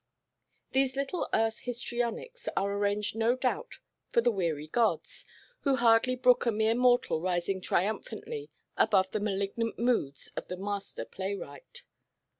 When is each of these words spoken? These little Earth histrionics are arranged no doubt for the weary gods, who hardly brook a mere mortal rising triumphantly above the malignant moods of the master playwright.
These 0.71 0.95
little 0.95 1.29
Earth 1.31 1.59
histrionics 1.59 2.49
are 2.57 2.73
arranged 2.73 3.15
no 3.15 3.35
doubt 3.35 3.73
for 4.09 4.21
the 4.21 4.31
weary 4.31 4.65
gods, 4.67 5.25
who 5.59 5.75
hardly 5.75 6.15
brook 6.15 6.47
a 6.47 6.51
mere 6.51 6.73
mortal 6.73 7.21
rising 7.21 7.61
triumphantly 7.61 8.49
above 8.75 9.11
the 9.11 9.19
malignant 9.19 9.77
moods 9.77 10.31
of 10.35 10.47
the 10.47 10.57
master 10.57 11.05
playwright. 11.05 11.83